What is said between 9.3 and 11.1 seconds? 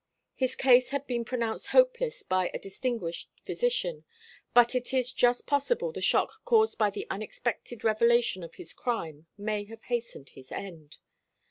may have hastened his end.